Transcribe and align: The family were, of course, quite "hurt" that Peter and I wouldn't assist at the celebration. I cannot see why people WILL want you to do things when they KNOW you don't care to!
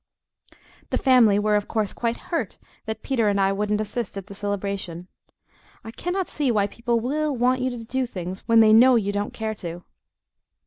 The 0.89 0.97
family 0.97 1.37
were, 1.37 1.55
of 1.55 1.67
course, 1.67 1.93
quite 1.93 2.17
"hurt" 2.33 2.57
that 2.87 3.03
Peter 3.03 3.29
and 3.29 3.39
I 3.39 3.51
wouldn't 3.51 3.79
assist 3.79 4.17
at 4.17 4.25
the 4.25 4.33
celebration. 4.33 5.07
I 5.83 5.91
cannot 5.91 6.27
see 6.27 6.49
why 6.49 6.65
people 6.65 6.99
WILL 6.99 7.35
want 7.37 7.61
you 7.61 7.69
to 7.69 7.83
do 7.85 8.07
things 8.07 8.39
when 8.47 8.61
they 8.61 8.73
KNOW 8.73 8.95
you 8.95 9.11
don't 9.11 9.31
care 9.31 9.53
to! 9.53 9.83